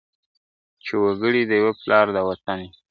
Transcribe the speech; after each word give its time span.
چي 0.83 0.93
وګړي 1.03 1.41
د 1.47 1.51
یوه 1.61 1.73
پلار 1.81 2.05
د 2.15 2.17
وطن 2.29 2.57
یو.. 2.65 2.71